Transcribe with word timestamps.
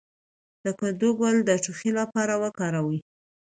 د 0.63 0.65
کدو 0.79 1.09
ګل 1.19 1.37
د 1.45 1.49
ټوخي 1.63 1.91
لپاره 1.99 2.33
وکاروئ 2.43 2.99